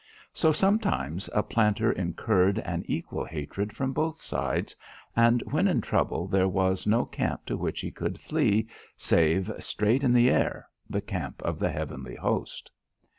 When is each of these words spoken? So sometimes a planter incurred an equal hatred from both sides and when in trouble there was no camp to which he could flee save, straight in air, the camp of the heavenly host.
So 0.33 0.51
sometimes 0.51 1.29
a 1.31 1.43
planter 1.43 1.91
incurred 1.91 2.57
an 2.57 2.83
equal 2.87 3.23
hatred 3.23 3.71
from 3.75 3.93
both 3.93 4.17
sides 4.17 4.75
and 5.15 5.43
when 5.51 5.67
in 5.67 5.79
trouble 5.79 6.25
there 6.25 6.47
was 6.47 6.87
no 6.87 7.05
camp 7.05 7.45
to 7.45 7.55
which 7.55 7.81
he 7.81 7.91
could 7.91 8.19
flee 8.19 8.67
save, 8.97 9.51
straight 9.59 10.03
in 10.03 10.17
air, 10.17 10.67
the 10.89 11.01
camp 11.01 11.43
of 11.43 11.59
the 11.59 11.69
heavenly 11.69 12.15
host. 12.15 12.71